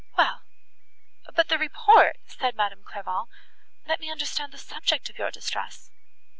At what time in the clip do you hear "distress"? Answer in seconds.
5.29-5.91